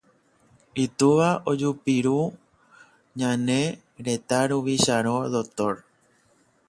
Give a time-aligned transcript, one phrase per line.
[0.83, 2.17] Itúva ojupírõ
[3.19, 3.61] ñane
[4.05, 5.73] retã ruvichárõ Dr.